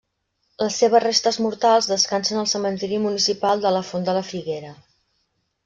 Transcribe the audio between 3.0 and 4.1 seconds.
municipal de la Font